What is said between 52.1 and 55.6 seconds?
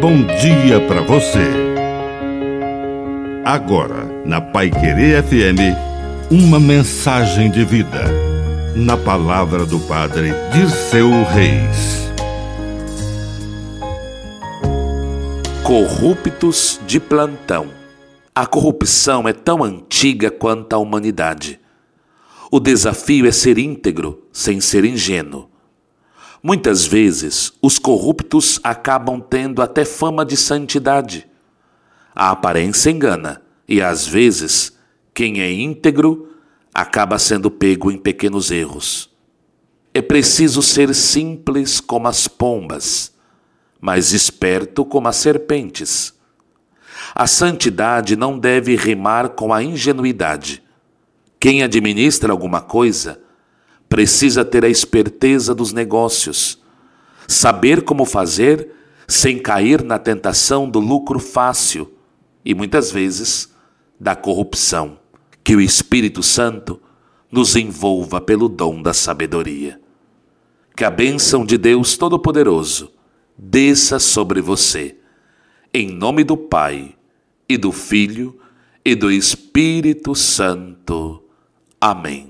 alguma coisa precisa ter a esperteza